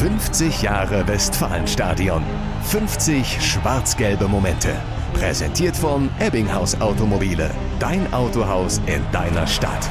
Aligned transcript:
50 0.00 0.62
Jahre 0.62 1.06
Westfalenstadion. 1.06 2.22
50 2.62 3.38
schwarz-gelbe 3.38 4.28
Momente. 4.28 4.70
Präsentiert 5.12 5.76
von 5.76 6.08
Ebbinghaus 6.18 6.80
Automobile. 6.80 7.50
Dein 7.78 8.10
Autohaus 8.14 8.80
in 8.86 9.02
deiner 9.12 9.46
Stadt. 9.46 9.90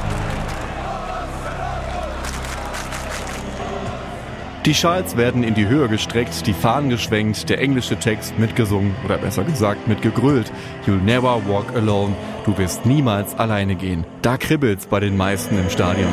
Die 4.66 4.74
Schals 4.74 5.16
werden 5.16 5.44
in 5.44 5.54
die 5.54 5.68
Höhe 5.68 5.88
gestreckt, 5.88 6.44
die 6.44 6.54
Fahnen 6.54 6.90
geschwenkt, 6.90 7.48
der 7.48 7.60
englische 7.60 7.96
Text 7.96 8.36
mitgesungen 8.36 8.96
oder 9.04 9.16
besser 9.16 9.44
gesagt 9.44 9.86
mitgegrölt. 9.86 10.50
You'll 10.88 11.00
never 11.00 11.40
walk 11.46 11.72
alone. 11.76 12.16
Du 12.44 12.58
wirst 12.58 12.84
niemals 12.84 13.36
alleine 13.36 13.76
gehen. 13.76 14.04
Da 14.22 14.36
kribbelt's 14.38 14.86
bei 14.86 14.98
den 14.98 15.16
meisten 15.16 15.56
im 15.56 15.70
Stadion. 15.70 16.10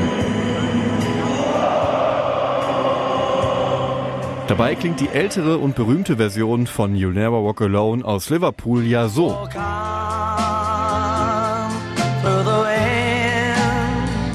Dabei 4.47 4.75
klingt 4.75 5.01
die 5.01 5.09
ältere 5.09 5.57
und 5.57 5.75
berühmte 5.75 6.15
Version 6.15 6.67
von 6.67 6.95
You'll 6.95 7.13
Never 7.13 7.43
Walk 7.43 7.61
Alone 7.61 8.05
aus 8.05 8.29
Liverpool 8.29 8.85
ja 8.85 9.09
so. 9.09 9.47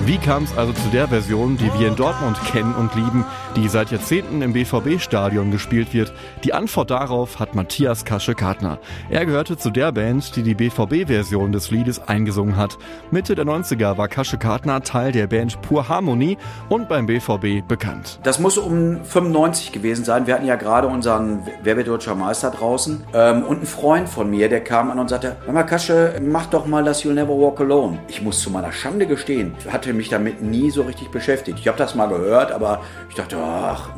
Wie 0.05 0.19
kam 0.19 0.43
es 0.43 0.59
also 0.59 0.73
zu 0.73 0.89
der 0.89 1.07
Version, 1.07 1.57
die 1.57 1.73
wir 1.79 1.87
in 1.87 1.95
Dortmund 1.95 2.37
kennen 2.45 2.75
und 2.75 2.93
lieben, 2.97 3.25
die 3.55 3.69
seit 3.69 3.93
Jahrzehnten 3.93 4.43
im 4.43 4.53
BVB-Stadion 4.53 5.53
gespielt 5.53 5.95
wird? 5.95 6.13
Die 6.43 6.53
Antwort 6.53 6.91
darauf 6.91 7.39
hat 7.39 7.55
Matthias 7.55 8.05
Kasche-Kartner. 8.05 8.81
Er 9.11 9.27
gehörte 9.27 9.57
zu 9.57 9.71
der 9.71 9.93
Band, 9.93 10.35
die 10.35 10.43
die 10.43 10.57
BVB-Version 10.57 11.53
des 11.53 11.71
Liedes 11.71 12.01
eingesungen 12.09 12.57
hat. 12.57 12.79
Mitte 13.13 13.37
der 13.37 13.45
90er 13.45 13.97
war 13.97 14.09
Kasche-Kartner 14.09 14.83
Teil 14.83 15.13
der 15.13 15.29
Band 15.29 15.63
Pur 15.63 15.89
Harmonie 15.89 16.37
und 16.69 16.89
beim 16.89 17.07
BVB 17.07 17.65
bekannt. 17.67 18.19
Das 18.25 18.41
muss 18.41 18.59
um 18.59 19.05
95 19.05 19.71
gewesen 19.71 20.05
sein. 20.05 20.27
Wir 20.27 20.35
hatten 20.35 20.47
ja 20.47 20.57
gerade 20.57 20.89
unseren 20.89 21.45
Wer 21.63 21.77
wird 21.77 21.87
deutscher 21.87 22.17
Meister 22.17 22.51
draußen. 22.51 23.05
Ähm, 23.15 23.45
und 23.45 23.63
ein 23.63 23.67
Freund 23.67 24.09
von 24.09 24.29
mir, 24.29 24.49
der 24.49 24.65
kam 24.65 24.91
an 24.91 24.99
und 24.99 25.11
sagte, 25.11 25.37
mal 25.47 25.63
Kasche, 25.63 26.21
mach 26.21 26.47
doch 26.47 26.67
mal 26.67 26.83
das 26.83 27.05
You'll 27.05 27.15
Never 27.15 27.39
Walk 27.39 27.61
Alone. 27.61 28.01
Ich 28.09 28.21
muss 28.21 28.41
zu 28.41 28.51
meiner 28.51 28.73
Schande 28.73 29.07
gestehen, 29.07 29.55
hatte 29.71 29.92
mich 29.93 30.03
mich 30.03 30.09
damit 30.09 30.43
nie 30.43 30.71
so 30.71 30.83
richtig 30.83 31.11
beschäftigt. 31.11 31.61
Ich 31.61 31.69
habe 31.69 31.79
das 31.79 31.95
mal 31.95 32.09
gehört, 32.09 32.51
aber 32.51 32.83
ich 33.09 33.15
dachte, 33.15 33.37
ach, 33.39 33.91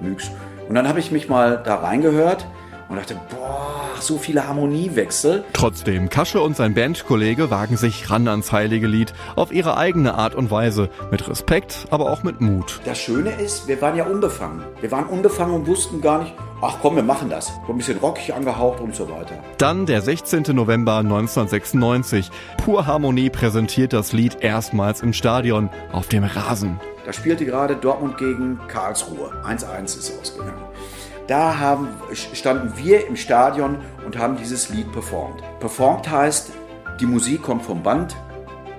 nix. 0.00 0.28
Hm, 0.28 0.34
und 0.68 0.74
dann 0.74 0.86
habe 0.86 1.00
ich 1.00 1.10
mich 1.10 1.28
mal 1.30 1.62
da 1.64 1.76
reingehört 1.76 2.46
und 2.90 2.96
dachte, 2.96 3.18
boah, 3.30 3.80
so 3.98 4.18
viele 4.18 4.46
Harmoniewechsel. 4.46 5.44
Trotzdem, 5.54 6.10
Kasche 6.10 6.42
und 6.42 6.54
sein 6.54 6.74
Bandkollege 6.74 7.50
wagen 7.50 7.78
sich 7.78 8.10
ran 8.10 8.28
ans 8.28 8.52
heilige 8.52 8.86
Lied 8.86 9.14
auf 9.36 9.52
ihre 9.52 9.78
eigene 9.78 10.14
Art 10.14 10.34
und 10.34 10.50
Weise. 10.50 10.90
Mit 11.10 11.26
Respekt, 11.28 11.86
aber 11.90 12.10
auch 12.10 12.22
mit 12.22 12.42
Mut. 12.42 12.80
Das 12.84 12.98
Schöne 12.98 13.30
ist, 13.30 13.68
wir 13.68 13.80
waren 13.80 13.96
ja 13.96 14.04
unbefangen. 14.04 14.62
Wir 14.80 14.90
waren 14.90 15.06
unbefangen 15.06 15.54
und 15.54 15.66
wussten 15.66 16.02
gar 16.02 16.22
nicht, 16.22 16.34
ach 16.60 16.78
komm, 16.80 16.96
wir 16.96 17.02
machen 17.02 17.30
das. 17.30 17.46
So 17.66 17.72
ein 17.72 17.78
bisschen 17.78 17.98
rockig 17.98 18.34
angehaucht 18.34 18.80
und 18.80 18.94
so 18.94 19.08
weiter. 19.10 19.34
Dann 19.58 19.86
der 19.86 20.02
16. 20.02 20.44
November 20.54 20.98
1996. 20.98 22.30
Pur 22.64 22.86
Harmonie 22.86 23.30
präsentiert 23.30 23.92
das 23.92 24.12
Lied 24.12 24.38
erstmals 24.40 25.02
im 25.02 25.12
Stadion 25.12 25.70
auf 25.92 26.08
dem 26.08 26.24
Rasen. 26.24 26.80
Da 27.04 27.12
spielte 27.12 27.44
gerade 27.46 27.76
Dortmund 27.76 28.18
gegen 28.18 28.58
Karlsruhe. 28.68 29.32
1-1 29.46 29.84
ist 29.84 30.20
ausgegangen. 30.20 30.62
Da 31.26 31.58
haben, 31.58 31.88
standen 32.32 32.72
wir 32.76 33.06
im 33.06 33.16
Stadion 33.16 33.78
und 34.06 34.16
haben 34.18 34.36
dieses 34.36 34.70
Lied 34.70 34.90
performt. 34.92 35.42
Performt 35.60 36.10
heißt, 36.10 36.52
die 37.00 37.06
Musik 37.06 37.42
kommt 37.42 37.64
vom 37.64 37.82
Band, 37.82 38.16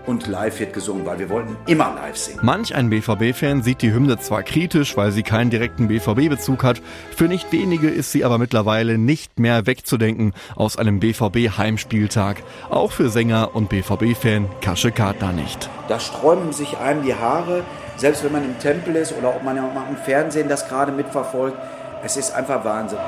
und 0.09 0.27
live 0.27 0.59
wird 0.59 0.73
gesungen, 0.73 1.05
weil 1.05 1.19
wir 1.19 1.29
wollten 1.29 1.55
immer 1.67 1.93
live 1.95 2.17
singen. 2.17 2.39
Manch 2.41 2.73
ein 2.73 2.89
BVB-Fan 2.89 3.61
sieht 3.61 3.83
die 3.83 3.93
Hymne 3.93 4.17
zwar 4.17 4.43
kritisch, 4.43 4.97
weil 4.97 5.11
sie 5.11 5.23
keinen 5.23 5.51
direkten 5.51 5.87
BVB-Bezug 5.87 6.63
hat, 6.63 6.81
für 7.15 7.27
nicht 7.27 7.51
wenige 7.51 7.89
ist 7.89 8.11
sie 8.11 8.25
aber 8.25 8.39
mittlerweile 8.39 8.97
nicht 8.97 9.39
mehr 9.39 9.67
wegzudenken 9.67 10.33
aus 10.55 10.77
einem 10.77 10.99
BVB-Heimspieltag. 10.99 12.41
Auch 12.69 12.91
für 12.91 13.09
Sänger 13.09 13.51
und 13.53 13.69
BVB-Fan 13.69 14.47
Kasche 14.61 14.91
Kartner 14.91 15.31
nicht. 15.31 15.69
Da 15.87 15.99
sträuben 15.99 16.53
sich 16.53 16.77
einem 16.77 17.03
die 17.03 17.13
Haare, 17.13 17.63
selbst 17.97 18.23
wenn 18.23 18.31
man 18.31 18.43
im 18.43 18.57
Tempel 18.59 18.95
ist 18.95 19.13
oder 19.15 19.35
ob 19.35 19.43
man 19.43 19.57
ja 19.57 19.69
im 19.89 19.97
Fernsehen 19.97 20.49
das 20.49 20.67
gerade 20.67 20.91
mitverfolgt. 20.91 21.57
Es 22.03 22.17
ist 22.17 22.31
einfach 22.31 22.65
Wahnsinn. 22.65 22.99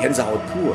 Gänsehaut 0.00 0.40
pur. 0.52 0.74